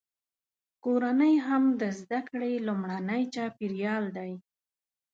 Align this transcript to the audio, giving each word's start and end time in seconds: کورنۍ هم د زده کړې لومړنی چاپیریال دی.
کورنۍ 0.83 1.33
هم 1.47 1.63
د 1.81 1.83
زده 1.99 2.19
کړې 2.29 2.53
لومړنی 2.67 3.21
چاپیریال 3.35 4.05
دی. 4.17 4.31